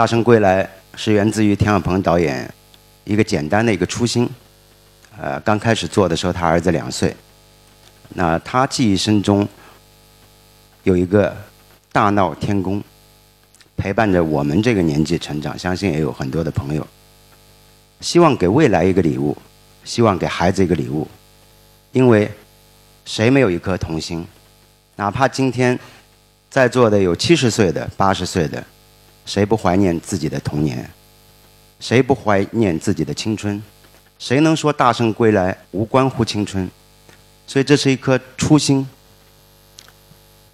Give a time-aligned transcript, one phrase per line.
[0.00, 0.64] 大圣归来》
[0.96, 2.50] 是源自于田小鹏导演
[3.04, 4.26] 一个简单的一个初心。
[5.20, 7.14] 呃，刚开始做的时候，他儿子两岁，
[8.14, 9.46] 那他记忆深中
[10.84, 11.36] 有一个
[11.92, 12.82] 大闹天宫，
[13.76, 16.86] 陪伴着我们这个年纪成长，相信也有很多的朋友。
[18.00, 19.36] 希望给未来一个礼物，
[19.84, 21.06] 希望给孩子一个礼物，
[21.92, 22.30] 因为
[23.04, 24.26] 谁没有一颗童心？
[24.96, 25.78] 哪怕今天
[26.48, 28.64] 在座的有七十岁的、八十岁的，
[29.30, 30.90] 谁不怀念自己的童年？
[31.78, 33.62] 谁不怀念自己的青春？
[34.18, 36.68] 谁能说大圣归来无关乎青春？
[37.46, 38.84] 所以这是一颗初心。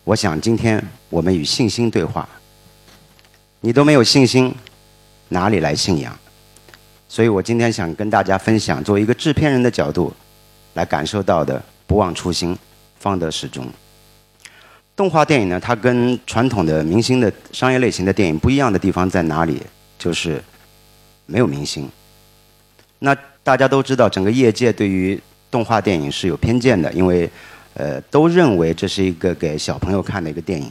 [0.04, 2.28] 我想今天我们与信心对话。
[3.62, 4.54] 你都没有信心，
[5.30, 6.14] 哪里来信仰？
[7.08, 10.12] 所以我今天想跟大家分享，作为一个制片人的角度
[10.74, 12.54] 来感受到的“不忘初心，
[13.00, 13.66] 方得始终”。
[14.96, 19.60] 动画电影呢，它跟传统的明星的商业类型的电影不一样的地方在哪里？
[19.98, 20.42] 就是
[21.26, 21.88] 没有明星。
[23.00, 27.30] 那大家都知道，整个业界对于动画电影是有偏见的，因为
[27.74, 30.70] 呃都认为这是一个给小朋友看的一个电影。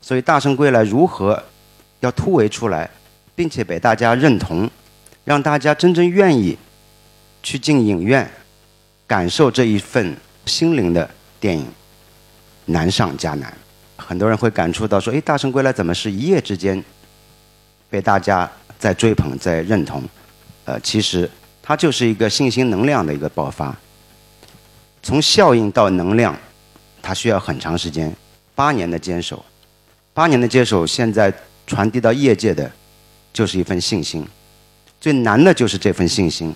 [0.00, 1.42] 所以《大圣归来》如何
[1.98, 2.88] 要突围出来，
[3.34, 4.70] 并且被大家认同？
[5.24, 6.56] 让大家真正愿意
[7.42, 8.28] 去进影院
[9.06, 11.66] 感受这一份心灵的电影，
[12.72, 13.52] 难上加难。
[13.96, 16.82] 很多人会感触到说：“哎，大圣归来怎么是一夜之间
[17.88, 20.02] 被大家在追捧、在认同？”
[20.64, 21.28] 呃，其实
[21.62, 23.76] 它就是一个信心能量的一个爆发。
[25.02, 26.36] 从效应到能量，
[27.02, 28.14] 它需要很长时间，
[28.54, 29.44] 八年的坚守，
[30.12, 31.32] 八年的坚守，现在
[31.66, 32.70] 传递到业界的
[33.32, 34.26] 就是一份信心。
[35.00, 36.54] 最难的就是这份信心，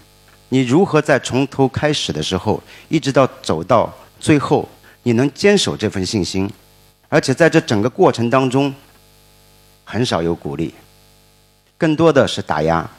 [0.51, 4.69] 你如何在从头开始的时候，一直到走到最后，
[5.05, 6.51] 你能坚守这份信心，
[7.09, 8.75] 而且在这整个过程当中，
[9.85, 10.75] 很少有鼓励，
[11.79, 12.91] 更多的是打压、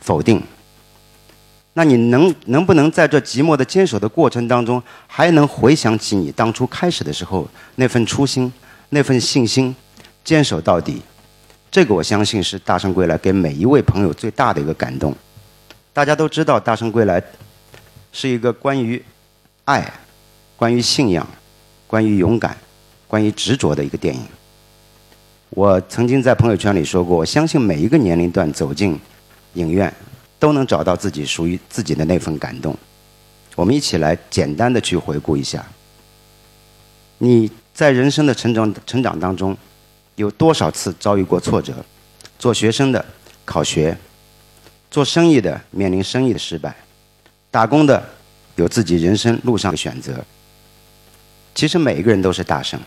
[0.00, 0.42] 否定。
[1.74, 8.52] 那你能能不能在这寂寞的坚守的过程当中，还能回想起你当初开始的时候那份初心、
[8.88, 9.76] 那份信心，
[10.24, 11.00] 坚守到底？
[11.70, 15.14] 这个我相信是《大圣归来》给每一位朋友最大的一个感动。
[15.92, 17.20] 大家都知道，《大圣归来》
[18.10, 19.00] 是一个关于
[19.66, 19.92] 爱、
[20.58, 21.24] 关于信仰、
[21.86, 22.56] 关于勇敢、
[23.06, 24.20] 关于执着的一个电影。
[25.50, 28.98] 我曾经在朋友圈里说过，我相信每一个年龄段走进
[29.54, 29.94] 影院，
[30.40, 32.76] 都能找到自己属于自己的那份感动。
[33.54, 35.64] 我们一起来简单的去回顾一下，
[37.18, 39.56] 你在人生的成长成长当中。
[40.16, 41.72] 有多少次遭遇过挫折？
[42.40, 43.04] 做学生的
[43.44, 43.96] 考学，
[44.90, 46.74] 做生意的面临生意的失败，
[47.52, 48.04] 打工的
[48.56, 50.12] 有自己人生路上的选择。
[51.58, 52.78] 其实每一个人都是大圣。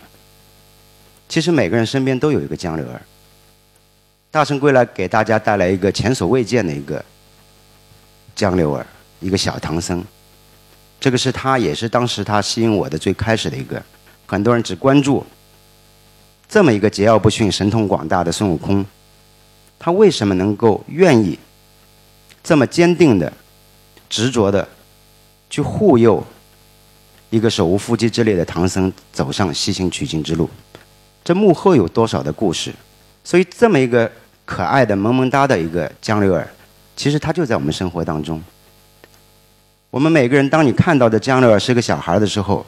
[1.28, 3.02] 其实每个人身边都有一个江流儿。
[4.30, 7.04] 大圣归来给大家带来一个前所未见的一个
[8.34, 8.86] 江流儿，
[9.20, 10.02] 一个小唐僧。
[10.98, 13.82] 这个是他，也是当时他吸引我的最开始的一个。
[14.24, 15.22] 很多人只关注。
[16.48, 18.82] 这么一个桀骜不驯、神通广大的孙悟空，
[19.78, 21.38] 他为什么能够愿意
[22.42, 23.30] 这么坚定的、
[24.08, 24.66] 执着的
[25.50, 26.26] 去护佑
[27.32, 30.48] 一个手无缚鸡之力的唐僧走上西行取经之路？
[31.24, 32.70] 这幕后有多少的故事？
[33.24, 34.10] 所以，这么一个
[34.44, 36.46] 可爱的、萌萌哒的一个江流儿，
[36.94, 38.38] 其实他就在我们生活当中。
[39.88, 42.66] 我们每个人，当你看到的江流儿是个小孩的时候，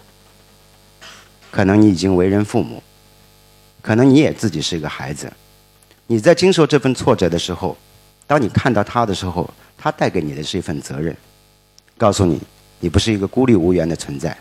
[1.50, 2.82] 可能你已经为人父母。
[3.82, 5.30] 可能你也自己是一个孩子，
[6.06, 7.76] 你在经受这份挫折的时候，
[8.26, 11.14] 当你看到他的时候，他带给你的是一份责任，
[11.98, 12.40] 告诉你，
[12.80, 14.34] 你不是一个孤立无援的存在，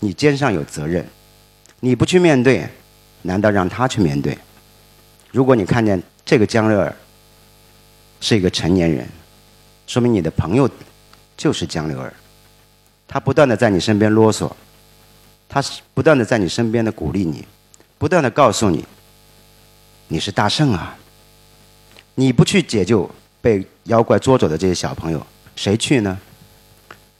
[0.00, 1.04] 你肩上有责任，
[1.80, 2.68] 你不去面对，
[3.22, 4.36] 难道让他去面对？
[5.30, 6.96] 如果你看见这个江乐儿
[8.20, 9.06] 是一个成年人，
[9.86, 10.68] 说明你的朋友
[11.36, 12.12] 就是江流儿，
[13.06, 14.50] 他不断的在你身边啰嗦，
[15.48, 17.44] 他是不断的在你身边的鼓励你。
[17.98, 18.84] 不断的告诉你，
[20.06, 20.96] 你是大圣啊！
[22.14, 25.26] 你不去解救被妖怪捉走的这些小朋友，
[25.56, 26.16] 谁去呢？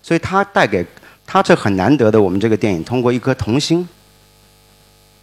[0.02, 0.86] 所以他带给
[1.30, 3.86] 他这很难得的，我们这个电影通过一颗童心，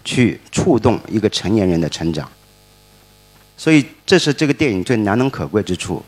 [0.04, 2.32] 去触动一个成年人的成长。
[3.58, 6.06] 所以这是这个电影最难能可贵之处。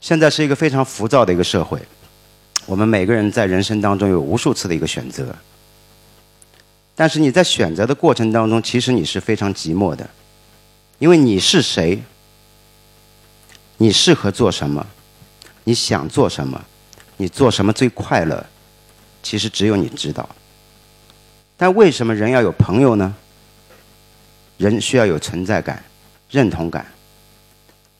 [0.00, 1.80] 现在是一个非常浮躁的一个社会，
[2.66, 5.32] 我们每个人在人生当中有无数次的一个选择。
[6.96, 10.10] 但是你在选择的过程当中，其实你是非常寂寞的，
[10.98, 12.02] 因为你是谁，
[13.76, 14.84] 你适合做什么，
[15.62, 16.64] 你想做什么，
[17.16, 18.44] 你做什么最快乐，
[19.22, 20.28] 其实只有你知道。
[21.56, 23.14] 但为什么人要有朋友呢？
[24.58, 25.82] 人需要有存在感，
[26.30, 26.86] 认同感。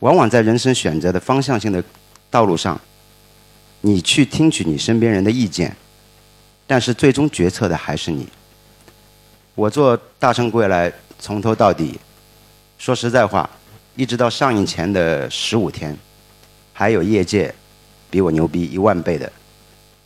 [0.00, 1.82] 往往在人生选择的方向性的
[2.30, 2.78] 道路上，
[3.80, 5.74] 你去听取你身边人的意见，
[6.66, 8.28] 但是最终决策的还是你。
[9.54, 11.98] 我做《大圣归来》从头到底，
[12.76, 13.48] 说实在话，
[13.94, 15.96] 一直到上映前的十五天，
[16.72, 17.54] 还有业界
[18.14, 19.32] 比我牛逼一万倍的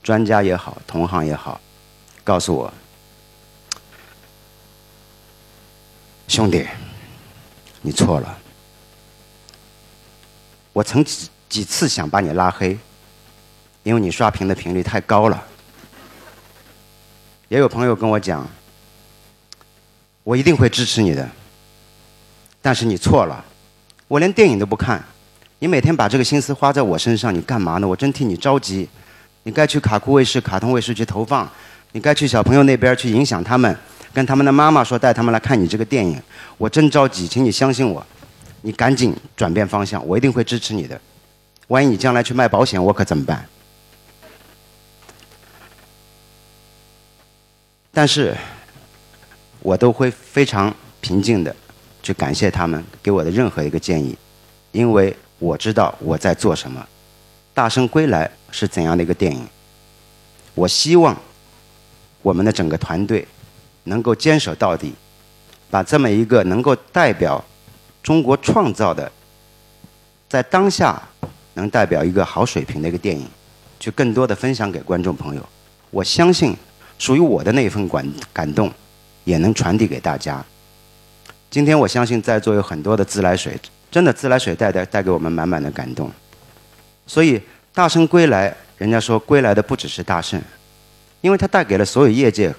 [0.03, 1.61] 专家也好，同行也好，
[2.25, 2.73] 告诉我，
[6.27, 6.67] 兄弟，
[7.83, 8.39] 你错了。
[10.73, 12.79] 我曾几几次想把你拉黑，
[13.83, 15.45] 因为你刷屏的频率太高了。
[17.49, 18.49] 也有朋友跟我讲，
[20.25, 21.29] 我一定会支持你的，
[22.63, 23.45] 但是你错了，
[24.07, 25.05] 我连电影都不看，
[25.61, 27.89] 你每天把这个心思花在我身上，你干嘛呢？
[27.89, 28.89] 我真替你着急。
[29.45, 31.49] 你该去卡酷卫视、卡通卫视去投放，
[31.93, 33.75] 你该去小朋友那边去影响他们，
[34.13, 36.21] 跟他们的妈妈说带他们来看你这个电影。
[36.59, 38.05] 我真着急，请你相信我。
[38.63, 41.01] 你赶紧转变方向，我一定会支持你的。
[41.69, 43.47] 万一你将来去卖保险，我可怎么办？
[47.93, 48.37] 但是，
[49.61, 51.55] 我都会非常平静的
[52.03, 54.17] 去感谢他们给我的任何一个建议，
[54.73, 56.81] 因为我知道我在做什么。
[57.55, 59.47] 《大圣归来》是怎样的一个电影？
[60.55, 61.17] 我希望
[62.23, 63.27] 我们的整个团队
[63.85, 64.93] 能够坚守到底，
[65.71, 67.45] 把这么一个能够代表。
[68.01, 69.11] 中国创造的，
[70.29, 71.03] 在当下
[71.55, 73.29] 能代表一个好水平的一个电影，
[73.79, 75.47] 去更多的分享给观众朋友。
[75.91, 76.57] 我相信，
[76.99, 78.73] 属于我的那份感感动，
[79.25, 80.43] 也能传递给大家。
[81.51, 86.11] 今天我相信在座有很多的自来水，真的自来水带带带给我们满满的感动。
[87.07, 87.41] 所以
[87.73, 90.41] 大圣归来，人家说归来的不只是大圣，
[91.21, 92.55] 因为他带给了所有业界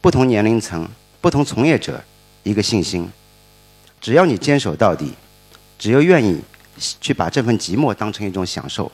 [0.00, 0.88] 不同年龄层、
[1.20, 2.02] 不同从业者
[2.42, 3.08] 一个信心。
[4.00, 5.12] 只要你坚守到底，
[5.78, 6.40] 只要愿意
[7.00, 8.90] 去把这份寂寞当成一种享受，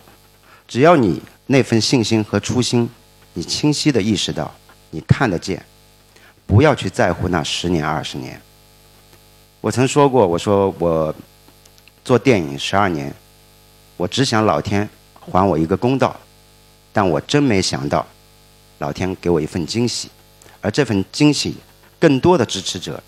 [0.66, 2.88] 只要你那份信心和初心，
[3.34, 4.54] 你清晰的意识到，
[4.90, 5.64] 你看得见，
[6.46, 8.40] 不要去在乎那十年二十年。
[9.60, 11.14] 我曾说过，我说我
[12.08, 13.14] 做电影十二年，
[13.98, 14.88] 我只想老天
[15.20, 16.18] 还我一个公道，
[16.90, 18.06] 但我真没想到，
[18.78, 20.08] 老天给我一份惊喜，
[20.62, 21.56] 而这份惊喜，
[22.00, 22.98] 更多的支持者。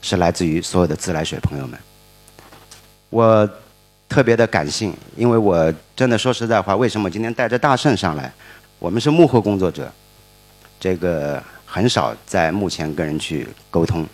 [0.00, 1.78] 是来自于所有的自来水朋友们，
[3.10, 3.46] 我
[4.08, 8.32] 特别的感性，因为我真的说实在话，为什么今天带着大圣上来？
[8.78, 9.92] 我们是幕后工作者，
[10.80, 14.06] 这个很少在幕前跟人去沟通。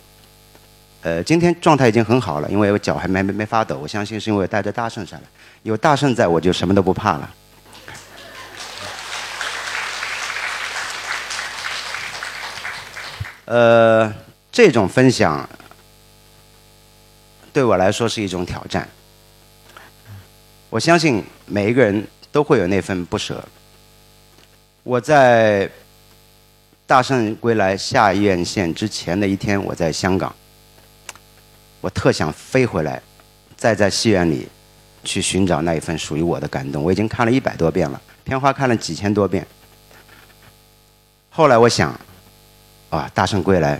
[1.03, 5.27] 呃，今天状态已经很好了，因为我脚还没没没发抖，我相信是因为带着大圣上来，
[5.63, 7.33] 有大圣在我就什么都不怕了。
[13.45, 14.13] 呃，
[14.49, 15.47] 这种分享。
[17.51, 18.87] 对我来说是一种挑战。
[20.69, 23.43] 我相信每一个人都会有那份不舍。
[24.81, 25.67] 我在
[26.87, 30.33] 《大圣归来》下院线之前的一天，我在香港，
[31.83, 33.01] 我特想飞回来，
[33.57, 34.47] 再在戏院里
[35.03, 36.81] 去寻找那一份属于我的感动。
[36.81, 39.45] 我已经看了一百多遍了，片花看了几千多遍。
[41.29, 41.89] 后来我想，
[42.89, 43.77] 啊，《大圣归来》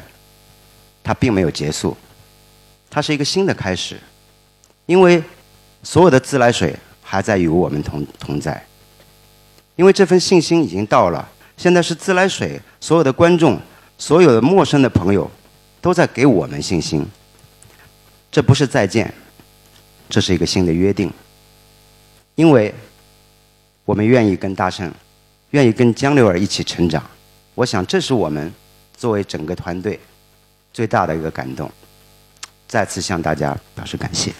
[1.02, 1.96] 它并没有结束。
[2.90, 3.98] 它是一个新的开始，
[4.86, 5.24] 因为
[5.82, 8.62] 所有的自来水还在与我们同同在，
[9.78, 11.26] 因为这份信心已经到了。
[11.56, 13.58] 现在是自来水，所有的观众，
[13.98, 15.32] 所有的陌生的朋友，
[15.80, 17.08] 都在给我们信心。
[18.34, 19.14] 这不是再见，
[20.10, 21.14] 这是一个新的约定，
[22.34, 22.74] 因为
[23.86, 24.92] 我们愿意跟大圣，
[25.52, 27.08] 愿意跟江流儿一起成长。
[27.54, 28.52] 我想，这是我们
[28.98, 30.00] 作为整个团队
[30.74, 31.72] 最大的一个感动。
[32.68, 34.34] 再次向大家表示感谢。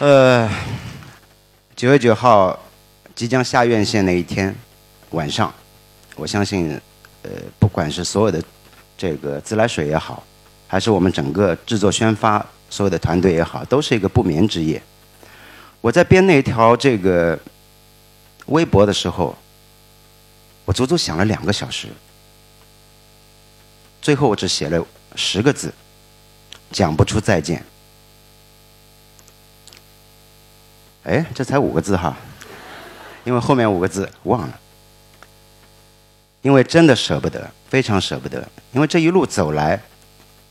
[0.00, 0.50] 呃，
[1.76, 2.58] 九月九号
[3.14, 4.52] 即将下院线那一天
[5.10, 5.54] 晚上，
[6.16, 6.80] 我相信，
[7.22, 7.30] 呃，
[7.60, 8.42] 不管是所有的
[8.98, 10.24] 这个自来水也好，
[10.72, 14.82] 还是我们整个制作宣发所有的团队也好，都是一个不眠之夜。
[15.82, 17.38] 我在编那条这个
[18.46, 19.36] 微博的时候，
[20.64, 21.88] 我足足想了两个小时。
[24.00, 24.82] 最后我只写了
[25.14, 25.70] 十个字，
[26.70, 27.62] 讲不出再见。
[31.02, 32.16] 哎，这才五个字哈，
[33.24, 34.58] 因为后面五个字忘了。
[36.40, 38.48] 因为真的舍不得，非常舍不得。
[38.72, 39.78] 因为这一路走来，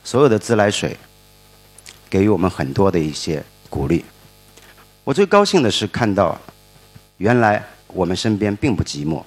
[0.04, 0.96] 所有的自来水
[2.10, 4.04] 给予我们很多的一些鼓励。
[5.04, 6.40] 我最高兴的是看到，
[7.18, 9.22] 原来我们身边并不寂寞，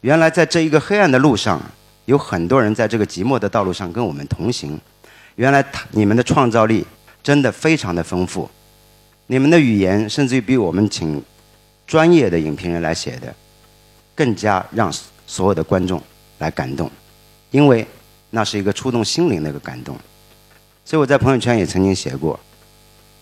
[0.00, 1.60] 原来在这一个黑暗的路上。
[2.06, 4.80] 有很多人在这个寂寞的道路上跟我们同行，
[5.34, 6.82] 原来他你们的创造力
[7.22, 8.48] 真的非常的丰富，
[9.26, 11.22] 你们的语言甚至于比我们请
[11.86, 13.34] 专业的影评人来写的
[14.14, 14.90] 更加让
[15.26, 16.02] 所有的观众
[16.38, 16.90] 来感动，
[17.50, 17.86] 因为
[18.30, 19.96] 那是一个触动心灵的一个感动。
[20.84, 22.38] 所以我在朋友圈也曾经写过，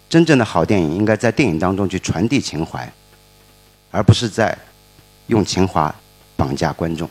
[0.09, 2.91] 真正的好电影应该在电影当中去传递情怀，
[3.91, 4.57] 而不是在
[5.27, 5.93] 用情怀
[6.37, 7.11] 绑架观众。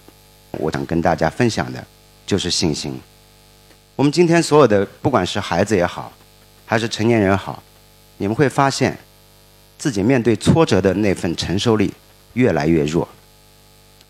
[0.51, 1.85] 我想跟大家分享的
[2.25, 2.97] 就是信心。
[3.97, 6.11] 我们今天所有的，不管是孩子也好，
[6.65, 7.61] 还是成年人好，
[8.17, 8.97] 你们会发现，
[9.77, 11.93] 自己面对挫折的那份承受力
[12.33, 13.05] 越来越弱。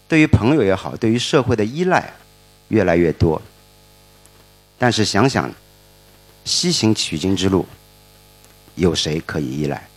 [0.07, 2.13] 对于朋友也好，对于社会的依赖
[2.67, 3.41] 越来越多。
[4.77, 5.51] 但是想想，
[6.43, 7.65] 西行取经之路，
[8.75, 9.87] 有谁可以依赖？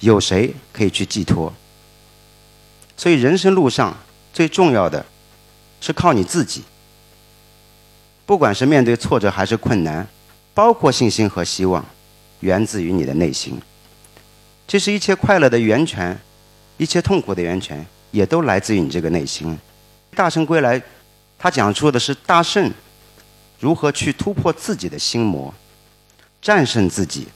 [0.00, 1.52] 有谁可以去寄托？
[2.96, 3.96] 所以人生路上
[4.32, 5.04] 最重要的，
[5.80, 6.62] 是靠你自己。
[8.24, 10.06] 不管是面对挫折还是困难，
[10.52, 11.84] 包括信心和希望，
[12.40, 13.60] 源自于你的内心。
[14.66, 16.18] 这是一切快乐的源泉，
[16.76, 19.56] 一切痛苦的源泉，也都来自于你这个内心。
[20.14, 20.82] 大圣归来，
[21.38, 22.72] 他讲述的是大圣
[23.58, 25.52] 如何去突破自己的心魔，
[26.40, 27.28] 战胜自己，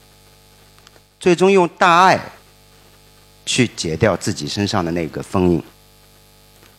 [1.19, 2.21] 最终用大爱
[3.45, 5.63] 去解掉自己身上的那个封印。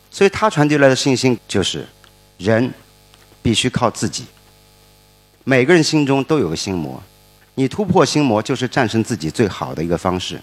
[0.09, 1.87] 所以他传递来的信心就是
[2.37, 2.73] 人。
[3.43, 4.25] 必须靠自己。
[5.43, 7.01] 每个人心中都有个心魔，
[7.55, 10.39] 你突破心魔就是战胜自己最好的一个方式。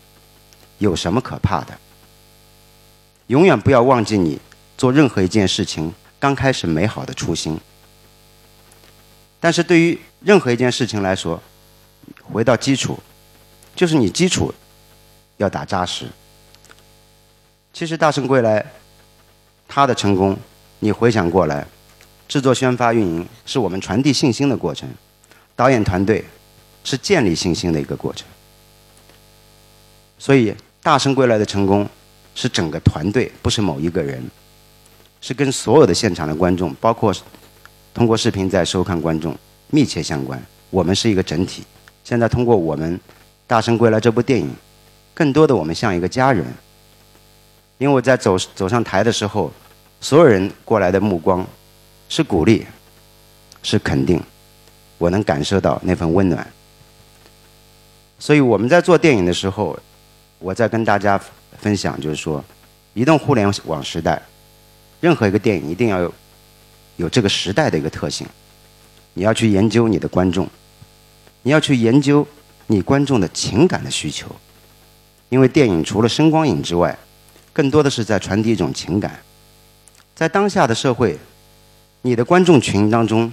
[0.79, 1.79] 有什么可怕的？
[3.29, 4.41] 永远不要忘记你
[4.77, 7.57] 做任何一件事情刚开始美好的初心。
[9.41, 11.41] 但是对于任何一件事情来说，
[12.23, 12.99] 回到基础，
[13.77, 14.53] 就是你基础
[15.37, 16.07] 要打扎实。
[17.73, 18.61] 其实《大圣归来》
[19.69, 20.37] 他的成功，
[20.81, 21.67] 你回想过来。
[22.27, 24.87] 制作、宣发、运营是我们传递信心的过程，
[25.57, 26.23] 导演团队
[26.85, 28.27] 是建立信心的一个过程。
[30.19, 30.51] 所以，
[30.83, 31.89] 《大圣归来》的成功
[32.35, 34.23] 是整个团队，不是某一个人，
[35.23, 37.15] 是跟所有的现场的观众，包括
[37.93, 39.37] 通过视频在收看观众
[39.71, 40.41] 密切相关。
[40.71, 41.65] 我们是一个整体。
[42.05, 42.97] 现在通过我们
[43.47, 44.51] 《大圣归来》这部电影，
[45.15, 46.45] 更多的我们像一个家人。
[47.79, 49.53] 因为我在走走上台的时候，
[50.01, 51.47] 所有人过来的目光。
[52.11, 52.67] 是鼓励，
[53.63, 54.19] 是肯定，
[54.97, 56.51] 我能感受到那份温暖。
[58.19, 59.79] 所以我们在做电影的时候，
[60.39, 61.21] 我在跟大家
[61.59, 62.43] 分享，就是说，
[62.95, 64.23] 移动互联网时代，
[65.03, 66.11] 任何一个电影一定要有
[66.99, 68.27] 有这个时代的一个特性。
[69.15, 70.47] 你要去研究你的观众，
[71.43, 72.25] 你要去研究
[72.67, 74.29] 你观众的情感的需求，
[75.31, 76.97] 因为电影除了声光影之外，
[77.53, 79.19] 更多的是在传递一种情感，
[80.15, 81.19] 在当下的社会。
[82.03, 83.33] 你的观众群当中，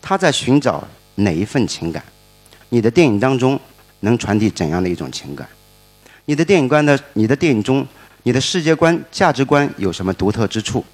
[0.00, 0.86] 他在寻找
[1.16, 2.04] 哪一份情感？
[2.68, 3.58] 你的电影当中
[4.00, 5.46] 能传递怎样的一种情感？
[6.26, 7.84] 你的电影观的，你的电影中，
[8.22, 10.84] 你的世界观、价值观有什么独特之处？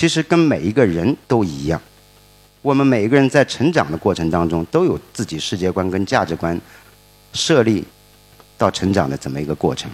[0.00, 1.78] 其实跟每一个人都一样，
[2.62, 6.58] 我们每一个人在成长的过程当中都有自己世界观跟价值观
[7.34, 7.84] 设立
[8.56, 9.90] 到成长的这么一个过程。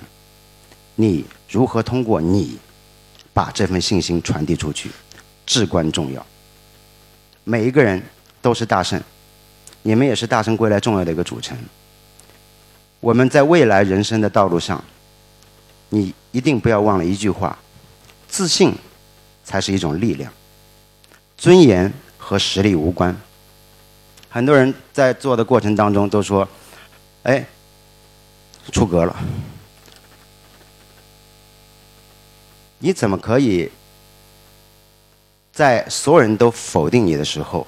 [0.94, 2.56] 你如何通过你
[3.34, 4.88] 把这份信心传递出去？
[5.44, 6.24] 至关重要。
[7.42, 8.00] 每一个人
[8.40, 9.02] 都是大圣，
[9.82, 11.58] 你们也是大圣归来重要的一个组成。
[13.00, 14.84] 我们在未来人生的道路上，
[15.88, 17.58] 你一定不要忘了一句话：
[18.28, 18.72] 自信
[19.46, 20.30] 才是一种力量，
[21.38, 23.16] 尊严和实力无关。
[24.28, 26.46] 很多人在做的过程当中都说
[27.22, 27.46] ：“哎，
[28.72, 29.16] 出格了，
[32.80, 33.70] 你怎么可以？”
[35.54, 37.66] 在所有人都否定你的时候，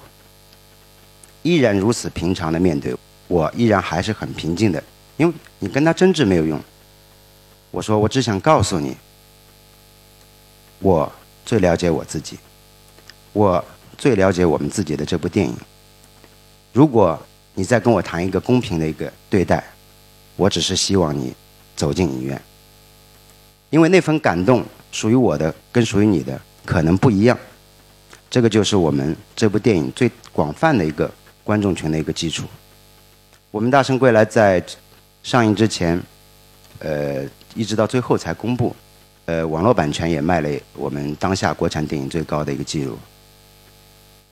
[1.41, 2.95] 依然如此平常的面对
[3.27, 4.83] 我，依然还是很平静的，
[5.17, 6.61] 因为你跟他争执没有用。
[7.71, 8.95] 我说，我只想告诉你，
[10.79, 11.11] 我
[11.49, 12.37] 最了解我自己，
[13.33, 13.65] 我
[13.97, 15.57] 最了解我们自己的这部电影。
[16.71, 17.19] 如果
[17.55, 19.63] 你再跟我谈一个公平的一个对待，
[20.35, 21.33] 我只是希望你
[21.75, 22.39] 走进影院，
[23.71, 27.35] 因为那份感动属于我的，跟属于你的可能不一样。
[28.29, 31.09] 这个就是我们这部电影最广泛的一个
[31.43, 32.45] 观众群的一个基础。
[33.49, 34.63] 我们《大圣归来》在
[35.23, 35.99] 上映之前，
[36.77, 37.25] 呃，
[37.55, 38.75] 一直到最后才公布，
[39.29, 42.97] 呃，网络版权也卖了我们当下国产电影最高的一个记录。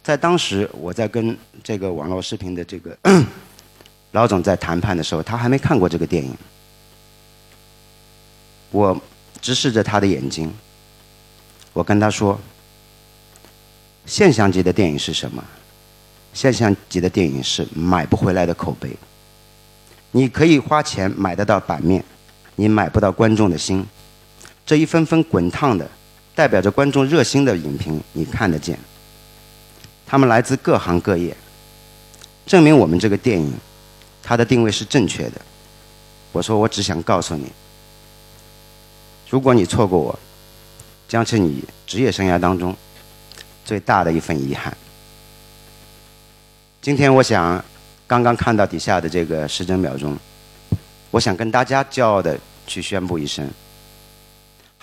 [0.03, 2.97] 在当时，我在跟这个网络视频的这个
[4.13, 6.35] 老总在谈判的时候，他还没看过这个电影。
[8.71, 8.99] 我
[9.39, 10.51] 直视着他的眼睛，
[11.73, 12.39] 我跟他说。
[14.07, 15.43] 现象级的电影是什么？
[16.33, 18.89] 现象级的电影是买不回来的口碑。
[20.09, 22.03] 你可以花钱买得到版面，
[22.55, 23.85] 你买不到观众的心。
[24.67, 25.89] 这一分分滚烫的，
[26.35, 28.77] 代表着观众热心的影评，你看得见。
[30.05, 31.35] 他们来自各行各业，
[32.45, 33.53] 证明我们这个电影，
[34.21, 35.41] 它的定位是正确的。
[36.33, 37.45] 我说，我只想告诉你，
[39.29, 40.19] 如果你错过我，
[41.07, 42.75] 将是你职业生涯当中
[43.63, 44.75] 最大的一份遗憾。
[46.81, 47.63] 今天，我想
[48.05, 50.17] 刚刚看到底下的这个时针秒钟，
[51.11, 53.49] 我想跟大家骄傲的去宣布一声：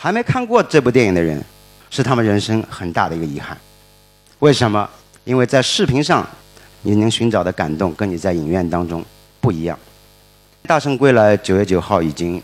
[0.05, 1.43] 还没看过这部电影的人，
[1.89, 3.57] 是他们人生很大的一个遗憾。
[4.41, 4.87] 为什么？
[5.25, 6.29] 因为在视频上，
[6.83, 9.03] 你能寻找的感动跟你在影院当中
[9.41, 9.75] 不一样。
[10.69, 12.43] 《大圣归来》九月九号已经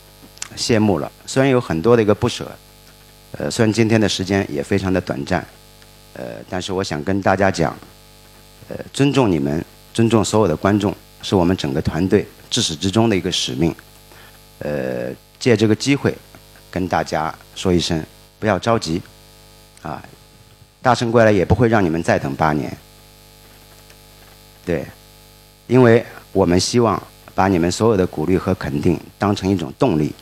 [0.57, 2.51] 谢幕了，虽然有很多的一个不舍，
[3.33, 5.47] 呃，虽然今天的时间也非常的短暂，
[6.15, 7.77] 呃，但是我想跟大家讲，
[8.71, 9.63] 呃，尊重你们，
[9.93, 13.75] 尊重所有的观众，是我们整个团队至始至终的一个使命。
[14.61, 16.15] 呃，借这个机会
[16.71, 18.05] 跟大家说一声，
[18.39, 19.03] 不要着急，
[19.83, 20.03] 啊。
[20.83, 22.75] 大圣归来也不会让你们再等八年，
[24.65, 24.87] 对，
[25.67, 27.03] 因为我们希望
[27.35, 30.15] 把你们所有的鼓励和肯定当成一种动力，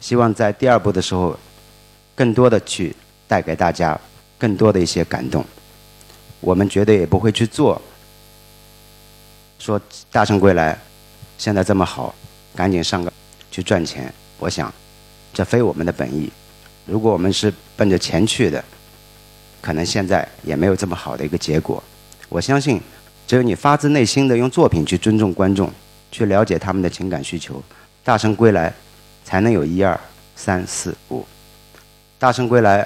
[0.00, 1.34] 希望在第二部的时候，
[2.14, 2.94] 更多的去
[3.26, 3.98] 带给大家
[4.36, 5.42] 更多的一些感动。
[6.40, 7.80] 我们绝对也不会去做，
[9.58, 9.80] 说
[10.12, 10.78] 大圣归来
[11.38, 12.14] 现在这么好，
[12.54, 13.10] 赶紧上个
[13.50, 14.12] 去赚钱。
[14.38, 14.70] 我想，
[15.34, 16.32] 这非我们的本意。
[16.86, 18.64] 如果我们是奔着钱去的。
[19.64, 21.82] 可能现在也没有这么好的一个结果。
[22.28, 22.78] 我相信，
[23.26, 25.72] 只有你发自内心的用作品去尊重观众，
[26.12, 27.54] 去了解他们的情感需求，
[28.04, 28.68] 《大圣归来》
[29.24, 29.98] 才能有一二
[30.36, 31.20] 三四五。
[32.18, 32.82] 《大圣归来》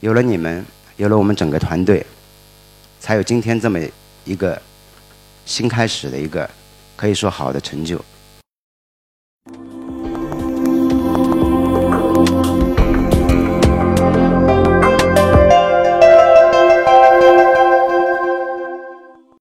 [0.00, 0.62] 有了你们，
[0.98, 2.04] 有了我们整个团队，
[3.00, 3.80] 才有今天这么
[4.26, 4.60] 一个
[5.46, 6.48] 新开始的一个
[6.94, 7.98] 可以说好的成就。